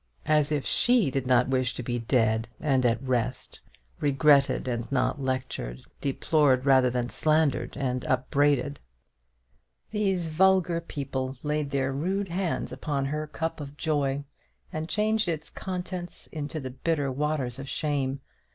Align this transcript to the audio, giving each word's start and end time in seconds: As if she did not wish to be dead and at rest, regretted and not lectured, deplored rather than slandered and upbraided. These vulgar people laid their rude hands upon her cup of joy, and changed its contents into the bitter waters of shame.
As 0.25 0.51
if 0.51 0.65
she 0.65 1.11
did 1.11 1.27
not 1.27 1.47
wish 1.47 1.75
to 1.75 1.83
be 1.83 1.99
dead 1.99 2.47
and 2.59 2.87
at 2.87 3.03
rest, 3.07 3.59
regretted 3.99 4.67
and 4.67 4.91
not 4.91 5.21
lectured, 5.21 5.81
deplored 6.01 6.65
rather 6.65 6.89
than 6.89 7.07
slandered 7.07 7.77
and 7.77 8.03
upbraided. 8.05 8.79
These 9.91 10.25
vulgar 10.29 10.81
people 10.81 11.37
laid 11.43 11.69
their 11.69 11.91
rude 11.93 12.29
hands 12.29 12.71
upon 12.71 13.05
her 13.05 13.27
cup 13.27 13.61
of 13.61 13.77
joy, 13.77 14.23
and 14.73 14.89
changed 14.89 15.27
its 15.27 15.51
contents 15.51 16.25
into 16.31 16.59
the 16.59 16.71
bitter 16.71 17.11
waters 17.11 17.59
of 17.59 17.69
shame. 17.69 18.21